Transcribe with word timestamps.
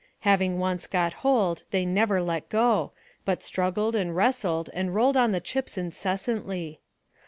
Having 0.21 0.57
once 0.57 0.87
got 0.87 1.13
hold 1.21 1.61
they 1.69 1.85
never 1.85 2.23
let 2.23 2.49
go, 2.49 2.91
but 3.23 3.43
struggled 3.43 3.95
and 3.95 4.15
wrestled 4.15 4.67
and 4.73 4.95
rolled 4.95 5.15
on 5.15 5.31
the 5.31 5.39
chips 5.39 5.77
incessantly. 5.77 6.79